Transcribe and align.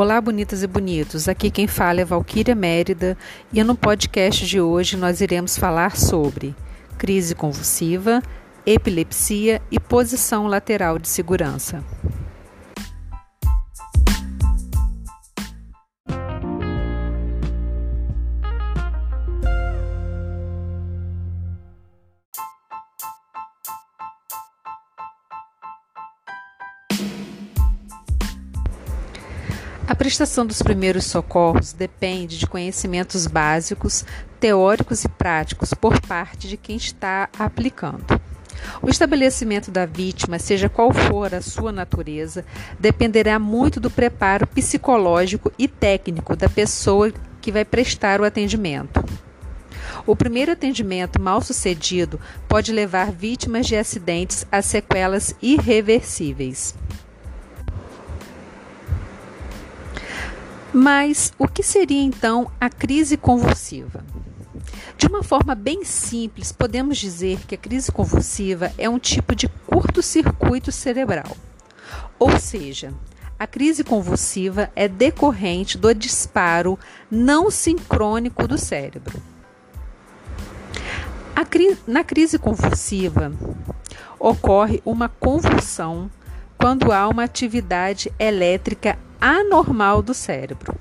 Olá, 0.00 0.18
bonitas 0.18 0.62
e 0.62 0.66
bonitos. 0.66 1.28
Aqui 1.28 1.50
quem 1.50 1.66
fala 1.66 2.00
é 2.00 2.06
Valquíria 2.06 2.54
Mérida 2.54 3.18
e 3.52 3.62
no 3.62 3.74
podcast 3.74 4.46
de 4.46 4.58
hoje 4.58 4.96
nós 4.96 5.20
iremos 5.20 5.58
falar 5.58 5.94
sobre 5.94 6.54
crise 6.96 7.34
convulsiva, 7.34 8.22
epilepsia 8.64 9.60
e 9.70 9.78
posição 9.78 10.46
lateral 10.46 10.98
de 10.98 11.06
segurança. 11.06 11.84
A 29.90 29.94
prestação 29.96 30.46
dos 30.46 30.62
primeiros 30.62 31.04
socorros 31.06 31.72
depende 31.72 32.38
de 32.38 32.46
conhecimentos 32.46 33.26
básicos, 33.26 34.04
teóricos 34.38 35.04
e 35.04 35.08
práticos 35.08 35.74
por 35.74 36.00
parte 36.02 36.46
de 36.46 36.56
quem 36.56 36.76
está 36.76 37.28
aplicando. 37.36 38.04
O 38.80 38.88
estabelecimento 38.88 39.68
da 39.68 39.86
vítima, 39.86 40.38
seja 40.38 40.68
qual 40.68 40.92
for 40.92 41.34
a 41.34 41.42
sua 41.42 41.72
natureza, 41.72 42.44
dependerá 42.78 43.36
muito 43.40 43.80
do 43.80 43.90
preparo 43.90 44.46
psicológico 44.46 45.50
e 45.58 45.66
técnico 45.66 46.36
da 46.36 46.48
pessoa 46.48 47.12
que 47.40 47.50
vai 47.50 47.64
prestar 47.64 48.20
o 48.20 48.24
atendimento. 48.24 49.04
O 50.06 50.14
primeiro 50.14 50.52
atendimento 50.52 51.20
mal 51.20 51.42
sucedido 51.42 52.20
pode 52.48 52.70
levar 52.70 53.10
vítimas 53.10 53.66
de 53.66 53.74
acidentes 53.74 54.46
a 54.52 54.62
sequelas 54.62 55.34
irreversíveis. 55.42 56.76
Mas 60.72 61.32
o 61.38 61.48
que 61.48 61.62
seria 61.62 62.02
então 62.02 62.50
a 62.60 62.68
crise 62.70 63.16
convulsiva? 63.16 64.04
De 64.96 65.06
uma 65.06 65.22
forma 65.22 65.54
bem 65.54 65.84
simples, 65.84 66.52
podemos 66.52 66.98
dizer 66.98 67.40
que 67.46 67.54
a 67.54 67.58
crise 67.58 67.90
convulsiva 67.90 68.72
é 68.78 68.88
um 68.88 68.98
tipo 68.98 69.34
de 69.34 69.48
curto-circuito 69.48 70.70
cerebral. 70.70 71.36
Ou 72.18 72.38
seja, 72.38 72.92
a 73.38 73.46
crise 73.46 73.82
convulsiva 73.82 74.70
é 74.76 74.86
decorrente 74.86 75.78
do 75.78 75.92
disparo 75.94 76.78
não 77.10 77.50
sincrônico 77.50 78.46
do 78.46 78.58
cérebro. 78.58 79.20
Cri 81.50 81.76
na 81.84 82.04
crise 82.04 82.38
convulsiva, 82.38 83.32
ocorre 84.20 84.80
uma 84.84 85.08
convulsão 85.08 86.08
quando 86.56 86.92
há 86.92 87.08
uma 87.08 87.24
atividade 87.24 88.12
elétrica 88.20 88.96
anormal 89.20 90.02
do 90.02 90.14
cérebro. 90.14 90.74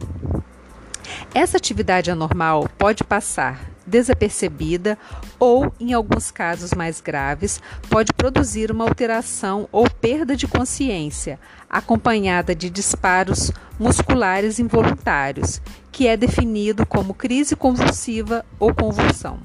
Essa 1.34 1.58
atividade 1.58 2.10
anormal 2.10 2.70
pode 2.78 3.04
passar 3.04 3.70
desapercebida 3.86 4.98
ou, 5.40 5.74
em 5.80 5.94
alguns 5.94 6.32
casos 6.32 6.74
mais 6.74 7.02
graves, 7.02 7.60
pode 7.90 8.14
produzir 8.14 8.72
uma 8.72 8.86
alteração 8.86 9.68
ou 9.72 9.90
perda 9.90 10.36
de 10.36 10.48
consciência, 10.48 11.40
acompanhada 11.70 12.56
de 12.56 12.70
disparos 12.70 13.52
musculares 13.80 14.60
involuntários, 14.60 15.60
que 15.92 16.08
é 16.08 16.16
definido 16.16 16.86
como 16.86 17.14
crise 17.14 17.56
convulsiva 17.56 18.46
ou 18.60 18.74
convulsão. 18.74 19.40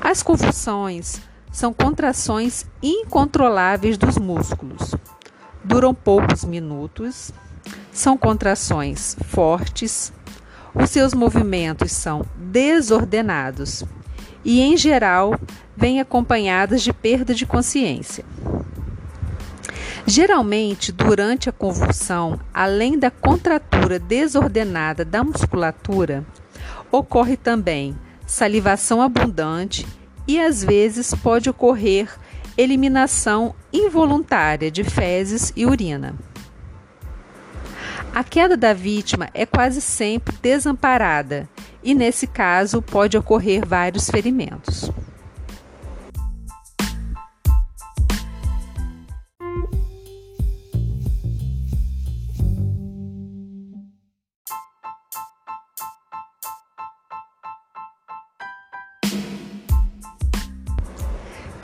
As 0.00 0.22
convulsões 0.22 1.20
são 1.52 1.72
contrações 1.72 2.66
incontroláveis 2.82 3.96
dos 3.96 4.18
músculos 4.18 4.94
duram 5.64 5.94
poucos 5.94 6.44
minutos, 6.44 7.32
são 7.92 8.16
contrações 8.16 9.16
fortes, 9.26 10.12
os 10.74 10.90
seus 10.90 11.14
movimentos 11.14 11.92
são 11.92 12.26
desordenados 12.36 13.84
e, 14.44 14.60
em 14.60 14.76
geral, 14.76 15.38
vêm 15.76 16.00
acompanhadas 16.00 16.82
de 16.82 16.92
perda 16.92 17.34
de 17.34 17.46
consciência. 17.46 18.24
Geralmente, 20.06 20.92
durante 20.92 21.48
a 21.48 21.52
convulsão, 21.52 22.38
além 22.52 22.98
da 22.98 23.10
contratura 23.10 23.98
desordenada 23.98 25.04
da 25.04 25.24
musculatura, 25.24 26.24
ocorre 26.90 27.36
também 27.36 27.96
salivação 28.26 29.00
abundante 29.00 29.86
e 30.26 30.38
às 30.38 30.62
vezes 30.62 31.14
pode 31.14 31.48
ocorrer 31.48 32.08
eliminação 32.56 33.54
involuntária 33.72 34.70
de 34.70 34.84
fezes 34.84 35.52
e 35.56 35.66
urina. 35.66 36.14
A 38.14 38.22
queda 38.22 38.56
da 38.56 38.72
vítima 38.72 39.28
é 39.34 39.44
quase 39.44 39.80
sempre 39.80 40.36
desamparada 40.40 41.48
e, 41.82 41.94
nesse 41.94 42.26
caso, 42.26 42.80
pode 42.80 43.18
ocorrer 43.18 43.66
vários 43.66 44.08
ferimentos. 44.08 44.90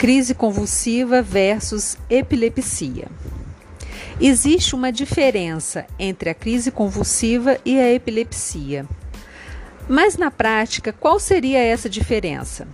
Crise 0.01 0.33
convulsiva 0.33 1.21
versus 1.21 1.95
epilepsia. 2.09 3.07
Existe 4.19 4.73
uma 4.73 4.91
diferença 4.91 5.85
entre 5.99 6.31
a 6.31 6.33
crise 6.33 6.71
convulsiva 6.71 7.59
e 7.63 7.79
a 7.79 7.93
epilepsia. 7.93 8.87
Mas 9.87 10.17
na 10.17 10.31
prática, 10.31 10.91
qual 10.91 11.19
seria 11.19 11.59
essa 11.59 11.87
diferença? 11.87 12.67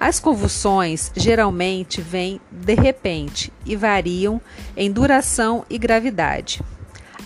As 0.00 0.18
convulsões 0.18 1.12
geralmente 1.14 2.00
vêm 2.00 2.40
de 2.50 2.76
repente 2.76 3.52
e 3.66 3.76
variam 3.76 4.40
em 4.74 4.90
duração 4.90 5.66
e 5.68 5.76
gravidade. 5.76 6.62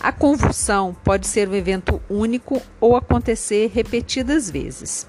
A 0.01 0.11
convulsão 0.11 0.93
pode 1.05 1.27
ser 1.27 1.47
um 1.47 1.55
evento 1.55 2.01
único 2.09 2.61
ou 2.77 2.97
acontecer 2.97 3.71
repetidas 3.73 4.49
vezes. 4.49 5.07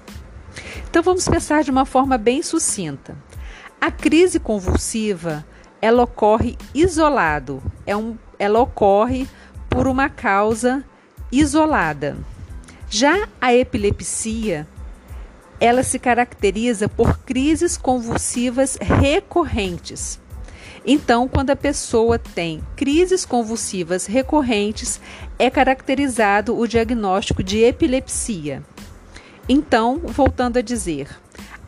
Então 0.89 1.03
vamos 1.03 1.27
pensar 1.27 1.65
de 1.65 1.69
uma 1.69 1.85
forma 1.85 2.17
bem 2.17 2.41
sucinta. 2.41 3.17
A 3.81 3.89
crise 3.89 4.39
convulsiva, 4.39 5.45
ela 5.81 6.03
ocorre 6.03 6.57
isolado, 6.75 7.63
é 7.85 7.95
um, 7.95 8.17
ela 8.37 8.59
ocorre 8.59 9.25
por 9.69 9.87
uma 9.87 10.09
causa 10.09 10.83
isolada. 11.31 12.17
Já 12.89 13.29
a 13.39 13.53
epilepsia, 13.53 14.67
ela 15.61 15.81
se 15.81 15.97
caracteriza 15.97 16.89
por 16.89 17.19
crises 17.19 17.77
convulsivas 17.77 18.77
recorrentes. 18.81 20.19
Então, 20.85 21.27
quando 21.27 21.51
a 21.51 21.55
pessoa 21.55 22.19
tem 22.19 22.61
crises 22.75 23.25
convulsivas 23.25 24.05
recorrentes, 24.05 24.99
é 25.37 25.49
caracterizado 25.49 26.57
o 26.57 26.67
diagnóstico 26.67 27.43
de 27.43 27.59
epilepsia. 27.59 28.61
Então, 29.47 29.99
voltando 30.03 30.57
a 30.57 30.61
dizer, 30.61 31.07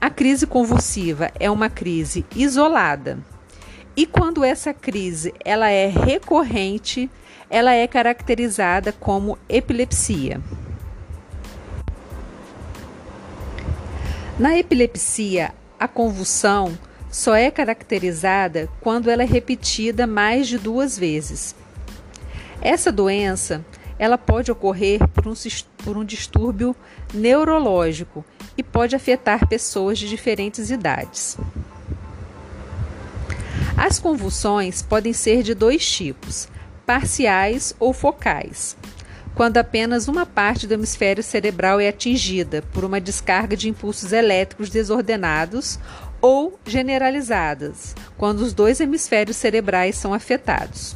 a 0.01 0.09
crise 0.09 0.47
convulsiva 0.47 1.31
é 1.39 1.51
uma 1.51 1.69
crise 1.69 2.25
isolada. 2.35 3.19
E 3.95 4.07
quando 4.07 4.43
essa 4.43 4.73
crise 4.73 5.31
ela 5.45 5.69
é 5.69 5.85
recorrente, 5.85 7.07
ela 7.47 7.73
é 7.73 7.85
caracterizada 7.85 8.91
como 8.91 9.37
epilepsia. 9.47 10.41
Na 14.39 14.57
epilepsia, 14.57 15.53
a 15.79 15.87
convulsão 15.87 16.75
só 17.11 17.35
é 17.35 17.51
caracterizada 17.51 18.67
quando 18.79 19.07
ela 19.07 19.21
é 19.21 19.25
repetida 19.25 20.07
mais 20.07 20.47
de 20.47 20.57
duas 20.57 20.97
vezes. 20.97 21.53
Essa 22.59 22.91
doença 22.91 23.63
ela 23.99 24.17
pode 24.17 24.51
ocorrer 24.51 25.07
por 25.09 25.27
um, 25.27 25.33
por 25.83 25.95
um 25.95 26.03
distúrbio 26.03 26.75
neurológico 27.13 28.25
e 28.57 28.63
pode 28.63 28.95
afetar 28.95 29.47
pessoas 29.47 29.97
de 29.97 30.07
diferentes 30.07 30.69
idades. 30.69 31.37
As 33.77 33.99
convulsões 33.99 34.81
podem 34.81 35.13
ser 35.13 35.43
de 35.43 35.53
dois 35.53 35.89
tipos, 35.89 36.47
parciais 36.85 37.73
ou 37.79 37.93
focais, 37.93 38.77
quando 39.33 39.57
apenas 39.57 40.07
uma 40.07 40.25
parte 40.25 40.67
do 40.67 40.73
hemisfério 40.73 41.23
cerebral 41.23 41.79
é 41.79 41.87
atingida 41.87 42.63
por 42.73 42.83
uma 42.83 43.01
descarga 43.01 43.55
de 43.55 43.69
impulsos 43.69 44.11
elétricos 44.11 44.69
desordenados 44.69 45.79
ou 46.21 46.59
generalizadas, 46.65 47.95
quando 48.17 48.41
os 48.41 48.53
dois 48.53 48.79
hemisférios 48.79 49.37
cerebrais 49.37 49.95
são 49.95 50.13
afetados. 50.13 50.95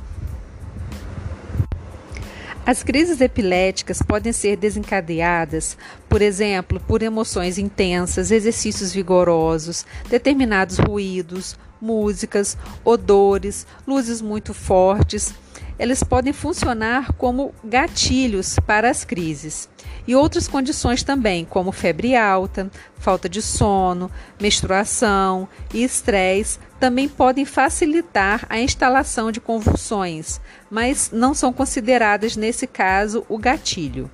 As 2.66 2.82
crises 2.82 3.22
epiléticas 3.22 4.02
podem 4.02 4.34
ser 4.34 4.58
desencadeadas, 4.58 5.78
por 6.10 6.20
exemplo, 6.20 6.80
por 6.80 7.04
emoções 7.04 7.60
intensas, 7.60 8.32
exercícios 8.32 8.92
vigorosos, 8.92 9.86
determinados 10.10 10.80
ruídos, 10.80 11.56
músicas, 11.80 12.58
odores, 12.84 13.68
luzes 13.86 14.20
muito 14.20 14.52
fortes. 14.52 15.32
Eles 15.78 16.02
podem 16.02 16.34
funcionar 16.34 17.14
como 17.14 17.54
gatilhos 17.64 18.56
para 18.66 18.90
as 18.90 19.06
crises. 19.06 19.70
E 20.08 20.16
outras 20.16 20.48
condições 20.48 21.02
também, 21.02 21.46
como 21.46 21.72
febre 21.72 22.16
alta, 22.16 22.70
falta 23.00 23.28
de 23.28 23.42
sono, 23.42 24.12
menstruação 24.40 25.50
e 25.74 25.84
estresse, 25.84 26.60
também 26.80 27.08
podem 27.08 27.44
facilitar 27.44 28.46
a 28.50 28.60
instalação 28.60 29.32
de 29.32 29.42
convulsões, 29.42 30.40
mas 30.70 31.10
não 31.12 31.34
são 31.34 31.52
consideradas 31.52 32.36
nesse 32.36 32.68
caso 32.68 33.26
o 33.28 33.38
gatilho. 33.38 34.10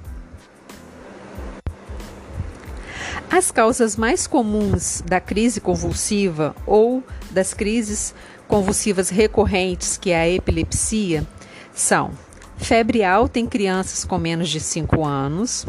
As 3.29 3.49
causas 3.49 3.95
mais 3.95 4.27
comuns 4.27 5.01
da 5.05 5.19
crise 5.19 5.61
convulsiva 5.61 6.55
ou 6.65 7.03
das 7.31 7.53
crises 7.53 8.13
convulsivas 8.47 9.09
recorrentes, 9.09 9.97
que 9.97 10.11
é 10.11 10.21
a 10.21 10.29
epilepsia, 10.29 11.25
são 11.73 12.11
febre 12.61 13.03
alta 13.03 13.39
em 13.39 13.47
crianças 13.47 14.05
com 14.05 14.17
menos 14.17 14.47
de 14.49 14.59
5 14.59 15.03
anos, 15.05 15.65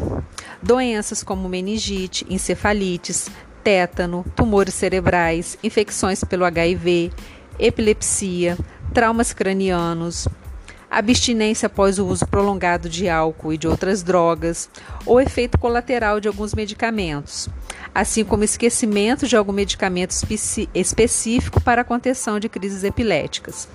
doenças 0.62 1.22
como 1.22 1.48
meningite, 1.48 2.26
encefalites, 2.28 3.28
tétano, 3.64 4.24
tumores 4.36 4.74
cerebrais, 4.74 5.58
infecções 5.62 6.22
pelo 6.22 6.44
HIV, 6.44 7.10
epilepsia, 7.58 8.58
traumas 8.92 9.32
cranianos, 9.32 10.28
abstinência 10.92 11.66
após 11.66 11.98
o 11.98 12.06
uso 12.06 12.26
prolongado 12.26 12.86
de 12.86 13.08
álcool 13.08 13.54
e 13.54 13.58
de 13.58 13.66
outras 13.66 14.02
drogas, 14.02 14.68
ou 15.06 15.20
efeito 15.20 15.58
colateral 15.58 16.20
de 16.20 16.28
alguns 16.28 16.54
medicamentos, 16.54 17.48
assim 17.94 18.22
como 18.24 18.44
esquecimento 18.44 19.26
de 19.26 19.34
algum 19.34 19.52
medicamento 19.52 20.14
específico 20.74 21.60
para 21.62 21.80
a 21.80 21.84
contenção 21.84 22.38
de 22.38 22.48
crises 22.48 22.84
epiléticas. 22.84 23.66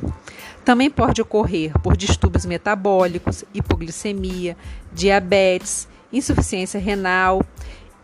Também 0.63 0.91
pode 0.91 1.21
ocorrer 1.21 1.71
por 1.81 1.97
distúrbios 1.97 2.45
metabólicos, 2.45 3.43
hipoglicemia, 3.51 4.55
diabetes, 4.93 5.87
insuficiência 6.13 6.79
renal 6.79 7.43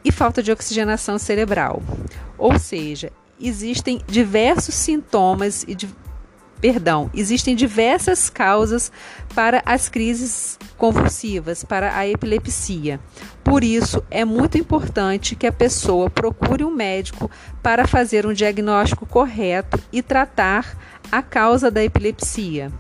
e 0.04 0.12
falta 0.12 0.42
de 0.42 0.52
oxigenação 0.52 1.20
cerebral. 1.20 1.84
Ou 2.38 2.58
seja, 2.58 3.12
existem 3.40 4.02
diversos 4.08 4.74
sintomas 4.74 5.64
e 5.68 5.76
perdão, 6.64 7.12
existem 7.14 7.58
diversas 7.58 8.30
causas 8.30 8.90
para 9.36 9.62
as 9.66 9.90
crises 9.90 10.58
convulsivas, 10.78 11.62
para 11.62 11.94
a 11.94 12.08
epilepsia. 12.08 13.02
Por 13.44 13.66
isso, 13.66 14.02
é 14.10 14.24
muito 14.24 14.58
importante 14.58 15.36
que 15.36 15.46
a 15.46 15.52
pessoa 15.52 16.10
procure 16.10 16.64
um 16.64 16.74
médico 16.74 17.30
para 17.62 17.86
fazer 17.86 18.26
um 18.26 18.32
diagnóstico 18.32 19.06
correto 19.06 19.78
e 19.92 20.02
tratar 20.02 20.78
a 21.12 21.22
causa 21.22 21.70
da 21.70 21.84
epilepsia. 21.84 22.72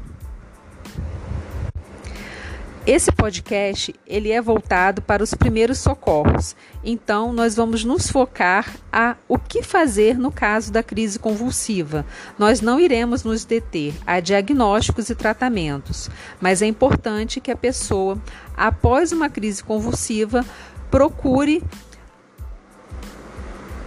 Esse 2.85 3.13
podcast 3.13 3.95
ele 4.05 4.29
é 4.29 4.41
voltado 4.41 5.01
para 5.01 5.23
os 5.23 5.33
primeiros 5.33 5.77
socorros. 5.77 6.53
Então 6.83 7.31
nós 7.31 7.55
vamos 7.55 7.85
nos 7.85 8.11
focar 8.11 8.75
a 8.91 9.15
o 9.25 9.39
que 9.39 9.63
fazer 9.63 10.19
no 10.19 10.29
caso 10.29 10.69
da 10.69 10.83
crise 10.83 11.17
convulsiva. 11.17 12.05
Nós 12.37 12.59
não 12.59 12.77
iremos 12.77 13.23
nos 13.23 13.45
deter 13.45 13.93
a 14.05 14.19
diagnósticos 14.19 15.09
e 15.09 15.15
tratamentos, 15.15 16.09
mas 16.41 16.61
é 16.61 16.65
importante 16.65 17.39
que 17.39 17.51
a 17.51 17.55
pessoa, 17.55 18.21
após 18.53 19.13
uma 19.13 19.29
crise 19.29 19.63
convulsiva, 19.63 20.45
procure 20.91 21.63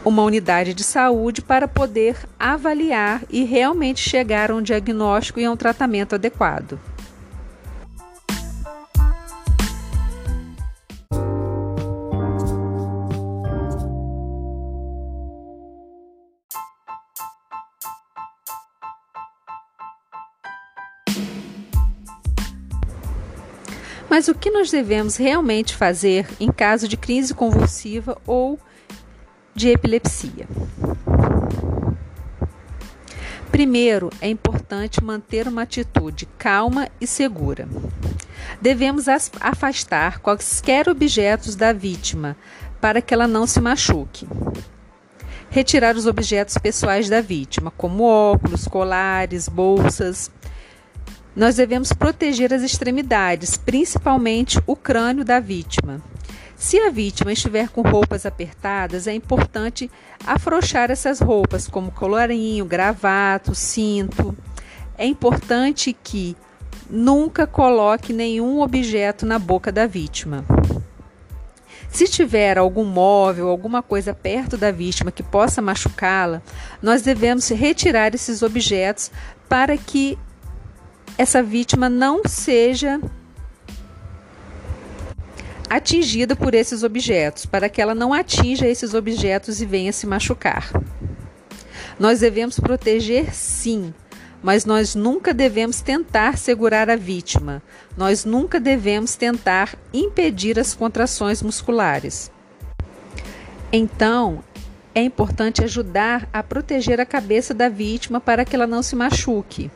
uma 0.02 0.22
unidade 0.22 0.72
de 0.72 0.82
saúde 0.82 1.42
para 1.42 1.68
poder 1.68 2.16
avaliar 2.38 3.24
e 3.28 3.44
realmente 3.44 4.00
chegar 4.00 4.50
a 4.50 4.54
um 4.54 4.62
diagnóstico 4.62 5.38
e 5.38 5.44
a 5.44 5.50
um 5.50 5.56
tratamento 5.56 6.14
adequado. 6.14 6.80
Mas 24.16 24.28
o 24.28 24.34
que 24.34 24.50
nós 24.50 24.70
devemos 24.70 25.16
realmente 25.16 25.76
fazer 25.76 26.26
em 26.40 26.50
caso 26.50 26.88
de 26.88 26.96
crise 26.96 27.34
convulsiva 27.34 28.16
ou 28.26 28.58
de 29.54 29.68
epilepsia? 29.68 30.48
Primeiro, 33.52 34.08
é 34.18 34.26
importante 34.30 35.04
manter 35.04 35.46
uma 35.46 35.60
atitude 35.64 36.24
calma 36.38 36.88
e 36.98 37.06
segura. 37.06 37.68
Devemos 38.58 39.04
afastar 39.38 40.20
quaisquer 40.20 40.88
objetos 40.88 41.54
da 41.54 41.74
vítima 41.74 42.38
para 42.80 43.02
que 43.02 43.12
ela 43.12 43.28
não 43.28 43.46
se 43.46 43.60
machuque. 43.60 44.26
Retirar 45.50 45.94
os 45.94 46.06
objetos 46.06 46.56
pessoais 46.56 47.10
da 47.10 47.20
vítima, 47.20 47.70
como 47.70 48.04
óculos, 48.04 48.66
colares, 48.66 49.46
bolsas, 49.46 50.30
nós 51.36 51.56
devemos 51.56 51.92
proteger 51.92 52.54
as 52.54 52.62
extremidades, 52.62 53.58
principalmente 53.58 54.58
o 54.66 54.74
crânio 54.74 55.22
da 55.22 55.38
vítima. 55.38 56.00
Se 56.56 56.80
a 56.80 56.90
vítima 56.90 57.32
estiver 57.32 57.68
com 57.68 57.82
roupas 57.82 58.24
apertadas, 58.24 59.06
é 59.06 59.12
importante 59.12 59.90
afrouxar 60.26 60.90
essas 60.90 61.20
roupas, 61.20 61.68
como 61.68 61.92
colarinho, 61.92 62.64
gravato, 62.64 63.54
cinto. 63.54 64.34
É 64.96 65.04
importante 65.04 65.94
que 66.02 66.34
nunca 66.88 67.46
coloque 67.46 68.14
nenhum 68.14 68.62
objeto 68.62 69.26
na 69.26 69.38
boca 69.38 69.70
da 69.70 69.86
vítima. 69.86 70.42
Se 71.90 72.06
tiver 72.06 72.56
algum 72.56 72.84
móvel, 72.84 73.48
alguma 73.48 73.82
coisa 73.82 74.14
perto 74.14 74.56
da 74.56 74.70
vítima 74.70 75.12
que 75.12 75.22
possa 75.22 75.60
machucá-la, 75.60 76.42
nós 76.82 77.02
devemos 77.02 77.48
retirar 77.50 78.14
esses 78.14 78.42
objetos 78.42 79.10
para 79.48 79.76
que 79.76 80.18
essa 81.18 81.42
vítima 81.42 81.88
não 81.88 82.22
seja 82.26 83.00
atingida 85.68 86.36
por 86.36 86.54
esses 86.54 86.82
objetos, 86.82 87.46
para 87.46 87.68
que 87.68 87.80
ela 87.80 87.94
não 87.94 88.12
atinja 88.12 88.66
esses 88.66 88.94
objetos 88.94 89.60
e 89.60 89.66
venha 89.66 89.92
se 89.92 90.06
machucar. 90.06 90.70
Nós 91.98 92.20
devemos 92.20 92.60
proteger 92.60 93.34
sim, 93.34 93.92
mas 94.42 94.64
nós 94.64 94.94
nunca 94.94 95.32
devemos 95.32 95.80
tentar 95.80 96.36
segurar 96.38 96.88
a 96.90 96.96
vítima. 96.96 97.62
Nós 97.96 98.24
nunca 98.24 98.60
devemos 98.60 99.16
tentar 99.16 99.74
impedir 99.92 100.58
as 100.58 100.74
contrações 100.74 101.42
musculares. 101.42 102.30
Então, 103.72 104.44
é 104.94 105.02
importante 105.02 105.64
ajudar 105.64 106.28
a 106.32 106.42
proteger 106.42 107.00
a 107.00 107.06
cabeça 107.06 107.52
da 107.52 107.68
vítima 107.68 108.20
para 108.20 108.44
que 108.44 108.54
ela 108.54 108.66
não 108.66 108.82
se 108.82 108.94
machuque. 108.94 109.70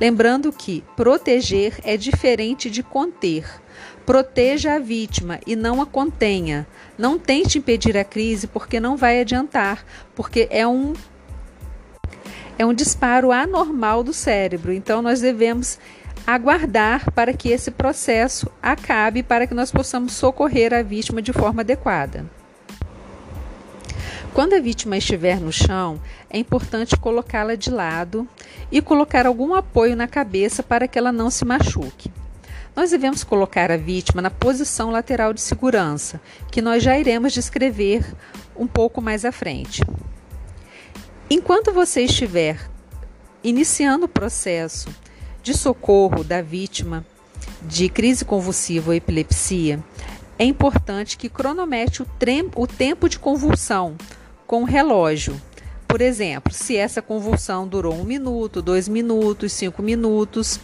Lembrando 0.00 0.50
que 0.50 0.82
proteger 0.96 1.78
é 1.84 1.94
diferente 1.94 2.70
de 2.70 2.82
conter. 2.82 3.44
Proteja 4.06 4.74
a 4.74 4.78
vítima 4.78 5.38
e 5.46 5.54
não 5.54 5.82
a 5.82 5.86
contenha. 5.86 6.66
Não 6.96 7.18
tente 7.18 7.58
impedir 7.58 7.98
a 7.98 8.04
crise 8.04 8.46
porque 8.46 8.80
não 8.80 8.96
vai 8.96 9.20
adiantar, 9.20 9.84
porque 10.14 10.48
é 10.50 10.66
um 10.66 10.94
é 12.58 12.64
um 12.64 12.74
disparo 12.74 13.30
anormal 13.30 14.02
do 14.02 14.12
cérebro. 14.12 14.72
Então 14.72 15.02
nós 15.02 15.20
devemos 15.20 15.78
aguardar 16.26 17.10
para 17.12 17.32
que 17.32 17.50
esse 17.50 17.70
processo 17.70 18.50
acabe 18.62 19.22
para 19.22 19.46
que 19.46 19.54
nós 19.54 19.70
possamos 19.70 20.12
socorrer 20.14 20.72
a 20.72 20.82
vítima 20.82 21.20
de 21.20 21.32
forma 21.32 21.60
adequada. 21.60 22.24
Quando 24.32 24.54
a 24.54 24.60
vítima 24.60 24.96
estiver 24.96 25.40
no 25.40 25.52
chão, 25.52 26.00
é 26.30 26.38
importante 26.38 26.96
colocá-la 26.96 27.56
de 27.56 27.68
lado 27.68 28.28
e 28.70 28.80
colocar 28.80 29.26
algum 29.26 29.54
apoio 29.54 29.96
na 29.96 30.06
cabeça 30.06 30.62
para 30.62 30.86
que 30.86 30.96
ela 30.96 31.10
não 31.10 31.30
se 31.30 31.44
machuque. 31.44 32.12
Nós 32.76 32.92
devemos 32.92 33.24
colocar 33.24 33.72
a 33.72 33.76
vítima 33.76 34.22
na 34.22 34.30
posição 34.30 34.90
lateral 34.90 35.32
de 35.32 35.40
segurança, 35.40 36.20
que 36.50 36.62
nós 36.62 36.80
já 36.82 36.96
iremos 36.96 37.32
descrever 37.32 38.06
um 38.56 38.68
pouco 38.68 39.02
mais 39.02 39.24
à 39.24 39.32
frente. 39.32 39.82
Enquanto 41.28 41.72
você 41.72 42.02
estiver 42.02 42.70
iniciando 43.42 44.06
o 44.06 44.08
processo 44.08 44.88
de 45.42 45.54
socorro 45.54 46.22
da 46.22 46.40
vítima 46.40 47.04
de 47.62 47.88
crise 47.88 48.24
convulsiva 48.24 48.90
ou 48.90 48.94
epilepsia, 48.94 49.82
é 50.38 50.44
importante 50.44 51.18
que 51.18 51.28
cronometre 51.28 52.02
o, 52.02 52.66
tempo 52.66 53.08
de 53.08 53.18
convulsão 53.18 53.96
com 54.50 54.62
o 54.62 54.66
relógio. 54.66 55.40
Por 55.86 56.00
exemplo, 56.00 56.52
se 56.52 56.76
essa 56.76 57.00
convulsão 57.00 57.68
durou 57.68 57.94
um 57.94 58.02
minuto, 58.02 58.60
dois 58.60 58.88
minutos, 58.88 59.52
cinco 59.52 59.80
minutos, 59.80 60.58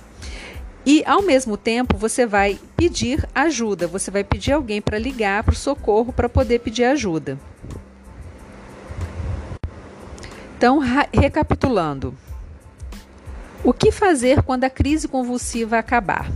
E 0.89 1.03
ao 1.05 1.21
mesmo 1.21 1.57
tempo 1.57 1.97
você 1.99 2.25
vai 2.25 2.61
pedir 2.77 3.29
ajuda, 3.35 3.89
você 3.89 4.09
vai 4.09 4.23
pedir 4.23 4.53
alguém 4.53 4.81
para 4.81 4.97
ligar 4.97 5.43
para 5.43 5.53
o 5.53 5.57
socorro 5.57 6.13
para 6.13 6.29
poder 6.29 6.61
pedir 6.61 6.85
ajuda. 6.85 7.37
Então, 10.57 10.79
recapitulando. 11.13 12.17
O 13.65 13.73
que 13.73 13.91
fazer 13.91 14.45
quando 14.45 14.63
a 14.63 14.71
crise 14.71 15.09
convulsiva 15.09 15.77
acabar? 15.77 16.31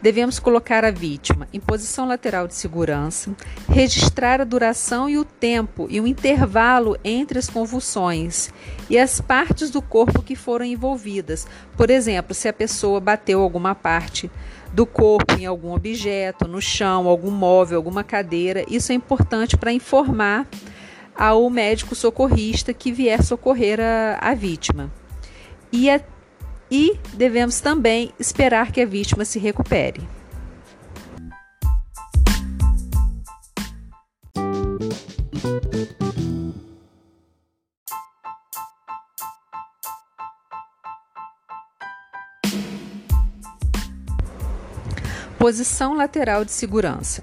Devemos 0.00 0.38
colocar 0.38 0.84
a 0.84 0.92
vítima 0.92 1.48
em 1.52 1.58
posição 1.58 2.06
lateral 2.06 2.46
de 2.46 2.54
segurança, 2.54 3.34
registrar 3.68 4.40
a 4.40 4.44
duração 4.44 5.08
e 5.08 5.18
o 5.18 5.24
tempo 5.24 5.88
e 5.90 6.00
o 6.00 6.06
intervalo 6.06 6.96
entre 7.02 7.38
as 7.38 7.48
convulsões 7.48 8.50
e 8.88 8.96
as 8.96 9.20
partes 9.20 9.70
do 9.70 9.82
corpo 9.82 10.22
que 10.22 10.36
foram 10.36 10.64
envolvidas. 10.64 11.48
Por 11.76 11.90
exemplo, 11.90 12.32
se 12.32 12.48
a 12.48 12.52
pessoa 12.52 13.00
bateu 13.00 13.42
alguma 13.42 13.74
parte 13.74 14.30
do 14.72 14.86
corpo 14.86 15.34
em 15.36 15.46
algum 15.46 15.72
objeto, 15.72 16.46
no 16.46 16.60
chão, 16.60 17.08
algum 17.08 17.30
móvel, 17.30 17.78
alguma 17.78 18.04
cadeira, 18.04 18.64
isso 18.68 18.92
é 18.92 18.94
importante 18.94 19.56
para 19.56 19.72
informar 19.72 20.46
ao 21.16 21.50
médico 21.50 21.96
socorrista 21.96 22.72
que 22.72 22.92
vier 22.92 23.24
socorrer 23.24 23.80
a, 23.80 24.18
a 24.20 24.34
vítima. 24.34 24.92
E 25.72 25.90
é 25.90 26.00
e 26.70 26.98
devemos 27.14 27.60
também 27.60 28.12
esperar 28.18 28.72
que 28.72 28.80
a 28.80 28.86
vítima 28.86 29.24
se 29.24 29.38
recupere. 29.38 30.02
Posição 45.38 45.94
lateral 45.94 46.44
de 46.44 46.50
segurança. 46.52 47.22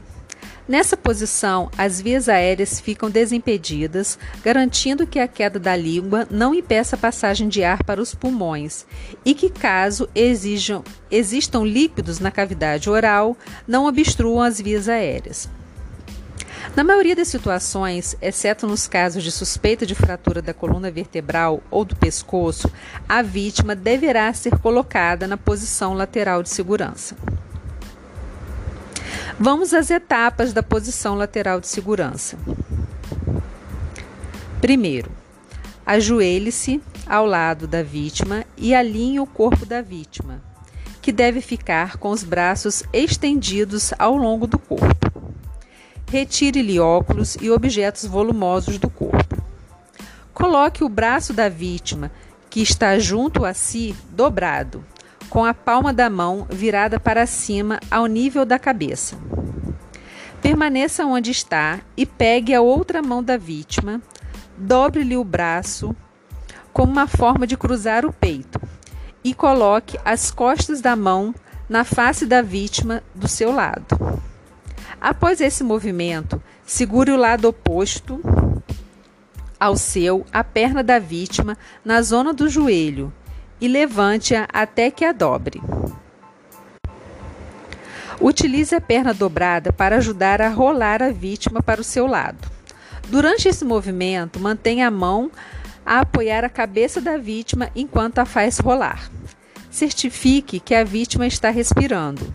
Nessa 0.67 0.97
posição, 0.97 1.69
as 1.77 2.01
vias 2.01 2.27
aéreas 2.27 2.79
ficam 2.79 3.07
desimpedidas, 3.07 4.17
garantindo 4.43 5.05
que 5.05 5.19
a 5.19 5.27
queda 5.27 5.59
da 5.59 5.75
língua 5.75 6.27
não 6.31 6.55
impeça 6.55 6.95
a 6.95 6.99
passagem 6.99 7.47
de 7.47 7.63
ar 7.63 7.83
para 7.83 8.01
os 8.01 8.15
pulmões 8.15 8.83
e 9.23 9.35
que, 9.35 9.47
caso 9.47 10.09
exijam, 10.15 10.83
existam 11.11 11.63
líquidos 11.63 12.19
na 12.19 12.31
cavidade 12.31 12.89
oral, 12.89 13.37
não 13.67 13.85
obstruam 13.85 14.41
as 14.41 14.59
vias 14.59 14.89
aéreas. 14.89 15.47
Na 16.75 16.83
maioria 16.83 17.15
das 17.15 17.27
situações, 17.27 18.17
exceto 18.19 18.65
nos 18.65 18.87
casos 18.87 19.23
de 19.23 19.31
suspeita 19.31 19.85
de 19.85 19.93
fratura 19.93 20.41
da 20.41 20.53
coluna 20.53 20.89
vertebral 20.89 21.61
ou 21.69 21.85
do 21.85 21.95
pescoço, 21.95 22.71
a 23.07 23.21
vítima 23.21 23.75
deverá 23.75 24.33
ser 24.33 24.57
colocada 24.57 25.27
na 25.27 25.37
posição 25.37 25.93
lateral 25.93 26.41
de 26.41 26.49
segurança. 26.49 27.15
Vamos 29.37 29.73
às 29.73 29.91
etapas 29.91 30.53
da 30.53 30.63
posição 30.63 31.13
lateral 31.13 31.59
de 31.59 31.67
segurança. 31.67 32.37
Primeiro, 34.61 35.11
ajoelhe-se 35.85 36.81
ao 37.05 37.25
lado 37.25 37.67
da 37.67 37.83
vítima 37.83 38.45
e 38.55 38.73
alinhe 38.73 39.19
o 39.19 39.25
corpo 39.25 39.65
da 39.65 39.81
vítima, 39.81 40.41
que 41.01 41.11
deve 41.11 41.41
ficar 41.41 41.97
com 41.97 42.11
os 42.11 42.23
braços 42.23 42.83
estendidos 42.93 43.93
ao 43.99 44.15
longo 44.15 44.47
do 44.47 44.57
corpo. 44.57 45.11
Retire-lhe 46.09 46.79
óculos 46.79 47.35
e 47.41 47.51
objetos 47.51 48.05
volumosos 48.05 48.77
do 48.77 48.89
corpo. 48.89 49.43
Coloque 50.33 50.81
o 50.81 50.87
braço 50.89 51.33
da 51.33 51.49
vítima, 51.49 52.09
que 52.49 52.61
está 52.61 52.97
junto 52.97 53.43
a 53.43 53.53
si, 53.53 53.93
dobrado 54.11 54.81
com 55.29 55.43
a 55.43 55.53
palma 55.53 55.93
da 55.93 56.09
mão 56.09 56.47
virada 56.49 56.99
para 56.99 57.25
cima 57.25 57.79
ao 57.89 58.05
nível 58.05 58.45
da 58.45 58.57
cabeça. 58.59 59.17
Permaneça 60.41 61.05
onde 61.05 61.31
está 61.31 61.79
e 61.97 62.05
pegue 62.05 62.53
a 62.53 62.61
outra 62.61 63.01
mão 63.01 63.23
da 63.23 63.37
vítima, 63.37 64.01
dobre-lhe 64.57 65.17
o 65.17 65.23
braço 65.23 65.95
como 66.71 66.91
uma 66.91 67.07
forma 67.07 67.47
de 67.47 67.57
cruzar 67.57 68.05
o 68.05 68.13
peito 68.13 68.61
e 69.23 69.33
coloque 69.33 69.97
as 70.05 70.29
costas 70.29 70.81
da 70.81 70.95
mão 70.95 71.33
na 71.67 71.83
face 71.83 72.25
da 72.25 72.41
vítima 72.41 73.01
do 73.13 73.27
seu 73.27 73.51
lado. 73.51 73.85
Após 75.01 75.41
esse 75.41 75.63
movimento, 75.63 76.41
segure 76.65 77.11
o 77.11 77.17
lado 77.17 77.47
oposto 77.47 78.21
ao 79.59 79.75
seu, 79.75 80.25
a 80.31 80.43
perna 80.43 80.83
da 80.83 80.99
vítima, 80.99 81.57
na 81.83 82.01
zona 82.01 82.33
do 82.33 82.47
joelho 82.47 83.11
e 83.59 83.67
levante-a 83.67 84.47
até 84.51 84.91
que 84.91 85.05
a 85.05 85.11
dobre. 85.11 85.61
Utilize 88.19 88.73
a 88.73 88.81
perna 88.81 89.13
dobrada 89.13 89.73
para 89.73 89.97
ajudar 89.97 90.41
a 90.41 90.49
rolar 90.49 91.03
a 91.03 91.11
vítima 91.11 91.61
para 91.61 91.81
o 91.81 91.83
seu 91.83 92.07
lado. 92.07 92.49
Durante 93.07 93.47
esse 93.47 93.63
movimento, 93.63 94.39
mantenha 94.39 94.87
a 94.87 94.91
mão 94.91 95.29
a 95.85 95.99
apoiar 95.99 96.43
a 96.43 96.49
cabeça 96.49 96.99
da 96.99 97.17
vítima 97.17 97.69
enquanto 97.75 98.19
a 98.19 98.25
faz 98.25 98.57
rolar. 98.57 99.09
Certifique 99.69 100.59
que 100.59 100.73
a 100.73 100.83
vítima 100.83 101.27
está 101.27 101.49
respirando. 101.49 102.33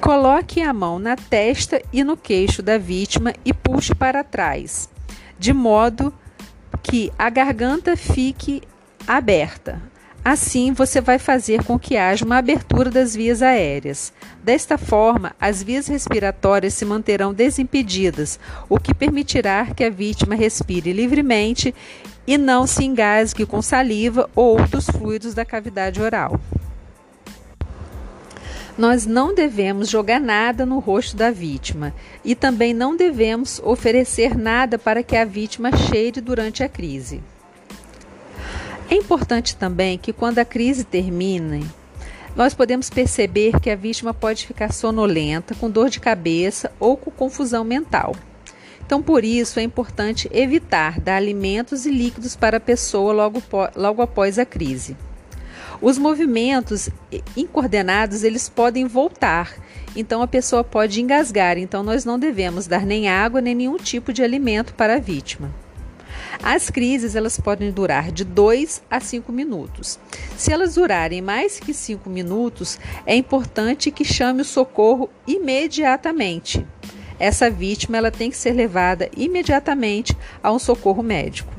Coloque 0.00 0.60
a 0.60 0.72
mão 0.74 0.98
na 0.98 1.16
testa 1.16 1.80
e 1.90 2.04
no 2.04 2.16
queixo 2.16 2.62
da 2.62 2.76
vítima 2.76 3.32
e 3.42 3.54
puxe 3.54 3.94
para 3.94 4.22
trás, 4.22 4.90
de 5.38 5.54
modo 5.54 6.12
que 6.84 7.10
a 7.18 7.30
garganta 7.30 7.96
fique 7.96 8.62
aberta. 9.08 9.82
Assim, 10.22 10.72
você 10.72 11.00
vai 11.00 11.18
fazer 11.18 11.64
com 11.64 11.78
que 11.78 11.96
haja 11.96 12.24
uma 12.24 12.38
abertura 12.38 12.90
das 12.90 13.14
vias 13.14 13.42
aéreas. 13.42 14.12
Desta 14.42 14.78
forma, 14.78 15.34
as 15.40 15.62
vias 15.62 15.86
respiratórias 15.86 16.74
se 16.74 16.84
manterão 16.84 17.34
desimpedidas, 17.34 18.38
o 18.68 18.78
que 18.78 18.94
permitirá 18.94 19.66
que 19.66 19.84
a 19.84 19.90
vítima 19.90 20.34
respire 20.34 20.92
livremente 20.92 21.74
e 22.26 22.38
não 22.38 22.66
se 22.66 22.84
engasgue 22.84 23.44
com 23.44 23.60
saliva 23.60 24.30
ou 24.34 24.58
outros 24.58 24.86
fluidos 24.86 25.34
da 25.34 25.44
cavidade 25.44 26.00
oral. 26.00 26.40
Nós 28.76 29.06
não 29.06 29.32
devemos 29.32 29.88
jogar 29.88 30.20
nada 30.20 30.66
no 30.66 30.80
rosto 30.80 31.16
da 31.16 31.30
vítima 31.30 31.94
e 32.24 32.34
também 32.34 32.74
não 32.74 32.96
devemos 32.96 33.60
oferecer 33.64 34.36
nada 34.36 34.76
para 34.76 35.02
que 35.02 35.16
a 35.16 35.24
vítima 35.24 35.70
cheire 35.76 36.20
durante 36.20 36.64
a 36.64 36.68
crise. 36.68 37.22
É 38.90 38.96
importante 38.96 39.56
também 39.56 39.96
que, 39.96 40.12
quando 40.12 40.40
a 40.40 40.44
crise 40.44 40.82
termine, 40.82 41.64
nós 42.34 42.52
podemos 42.52 42.90
perceber 42.90 43.60
que 43.60 43.70
a 43.70 43.76
vítima 43.76 44.12
pode 44.12 44.44
ficar 44.44 44.72
sonolenta, 44.72 45.54
com 45.54 45.70
dor 45.70 45.88
de 45.88 46.00
cabeça 46.00 46.72
ou 46.80 46.96
com 46.96 47.12
confusão 47.12 47.62
mental. 47.62 48.16
Então, 48.84 49.00
por 49.00 49.24
isso, 49.24 49.60
é 49.60 49.62
importante 49.62 50.28
evitar 50.32 51.00
dar 51.00 51.16
alimentos 51.16 51.86
e 51.86 51.90
líquidos 51.90 52.34
para 52.34 52.56
a 52.56 52.60
pessoa 52.60 53.12
logo, 53.12 53.42
logo 53.76 54.02
após 54.02 54.38
a 54.38 54.44
crise. 54.44 54.96
Os 55.80 55.98
movimentos 55.98 56.88
incoordenados, 57.36 58.24
eles 58.24 58.48
podem 58.48 58.86
voltar. 58.86 59.54
Então 59.96 60.22
a 60.22 60.26
pessoa 60.26 60.64
pode 60.64 61.00
engasgar. 61.00 61.58
Então 61.58 61.82
nós 61.82 62.04
não 62.04 62.18
devemos 62.18 62.66
dar 62.66 62.84
nem 62.86 63.08
água 63.08 63.40
nem 63.40 63.54
nenhum 63.54 63.76
tipo 63.76 64.12
de 64.12 64.22
alimento 64.22 64.74
para 64.74 64.96
a 64.96 65.00
vítima. 65.00 65.52
As 66.42 66.68
crises 66.68 67.14
elas 67.14 67.38
podem 67.38 67.70
durar 67.70 68.10
de 68.10 68.24
2 68.24 68.82
a 68.90 69.00
5 69.00 69.32
minutos. 69.32 69.98
Se 70.36 70.52
elas 70.52 70.74
durarem 70.74 71.22
mais 71.22 71.60
que 71.60 71.72
5 71.72 72.10
minutos, 72.10 72.78
é 73.06 73.14
importante 73.14 73.90
que 73.90 74.04
chame 74.04 74.42
o 74.42 74.44
socorro 74.44 75.08
imediatamente. 75.26 76.66
Essa 77.18 77.48
vítima 77.48 77.96
ela 77.96 78.10
tem 78.10 78.30
que 78.30 78.36
ser 78.36 78.52
levada 78.52 79.08
imediatamente 79.16 80.16
a 80.42 80.52
um 80.52 80.58
socorro 80.58 81.02
médico. 81.02 81.52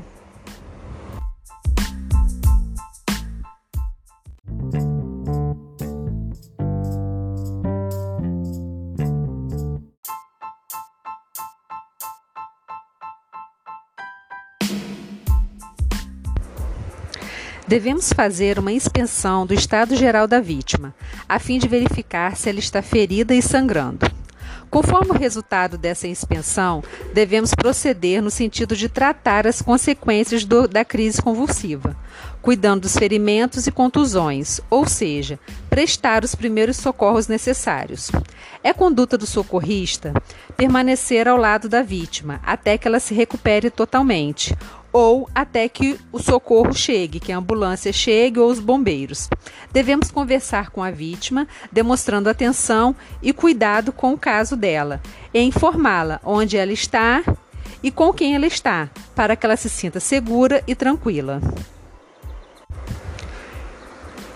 Devemos 17.68 18.12
fazer 18.12 18.60
uma 18.60 18.70
inspeção 18.70 19.44
do 19.44 19.52
estado 19.52 19.96
geral 19.96 20.28
da 20.28 20.40
vítima, 20.40 20.94
a 21.28 21.40
fim 21.40 21.58
de 21.58 21.66
verificar 21.66 22.36
se 22.36 22.48
ela 22.48 22.60
está 22.60 22.80
ferida 22.80 23.34
e 23.34 23.42
sangrando. 23.42 24.06
Conforme 24.70 25.10
o 25.10 25.18
resultado 25.18 25.76
dessa 25.76 26.06
inspeção, 26.06 26.82
devemos 27.12 27.54
proceder 27.54 28.22
no 28.22 28.30
sentido 28.30 28.76
de 28.76 28.88
tratar 28.88 29.48
as 29.48 29.60
consequências 29.60 30.44
do, 30.44 30.68
da 30.68 30.84
crise 30.84 31.20
convulsiva, 31.20 31.96
cuidando 32.40 32.82
dos 32.82 32.96
ferimentos 32.96 33.66
e 33.66 33.72
contusões, 33.72 34.60
ou 34.70 34.86
seja, 34.86 35.38
prestar 35.68 36.22
os 36.22 36.36
primeiros 36.36 36.76
socorros 36.76 37.26
necessários. 37.26 38.12
É 38.62 38.72
conduta 38.72 39.18
do 39.18 39.26
socorrista 39.26 40.12
permanecer 40.56 41.26
ao 41.26 41.36
lado 41.36 41.68
da 41.68 41.82
vítima 41.82 42.40
até 42.44 42.78
que 42.78 42.86
ela 42.86 43.00
se 43.00 43.14
recupere 43.14 43.70
totalmente, 43.70 44.56
ou 44.96 45.28
até 45.34 45.68
que 45.68 46.00
o 46.10 46.18
socorro 46.18 46.72
chegue, 46.72 47.20
que 47.20 47.30
a 47.30 47.36
ambulância 47.36 47.92
chegue 47.92 48.40
ou 48.40 48.50
os 48.50 48.58
bombeiros. 48.58 49.28
Devemos 49.70 50.10
conversar 50.10 50.70
com 50.70 50.82
a 50.82 50.90
vítima, 50.90 51.46
demonstrando 51.70 52.30
atenção 52.30 52.96
e 53.22 53.30
cuidado 53.30 53.92
com 53.92 54.14
o 54.14 54.18
caso 54.18 54.56
dela, 54.56 55.02
e 55.34 55.40
informá-la 55.42 56.18
onde 56.24 56.56
ela 56.56 56.72
está 56.72 57.22
e 57.82 57.90
com 57.90 58.10
quem 58.10 58.34
ela 58.34 58.46
está, 58.46 58.88
para 59.14 59.36
que 59.36 59.44
ela 59.44 59.58
se 59.58 59.68
sinta 59.68 60.00
segura 60.00 60.64
e 60.66 60.74
tranquila. 60.74 61.42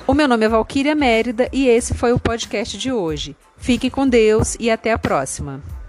O 0.07 0.13
meu 0.13 0.29
nome 0.29 0.45
é 0.45 0.49
Valquíria 0.49 0.95
Mérida 0.95 1.49
e 1.55 1.69
esse 1.69 1.95
foi 1.95 2.13
o 2.13 2.21
podcast 2.21 2.77
de 2.77 2.93
hoje. 2.93 3.35
Fique 3.57 3.89
com 3.89 4.07
Deus 4.07 4.59
e 4.61 4.71
até 4.71 4.93
a 4.93 4.99
próxima. 4.99 5.80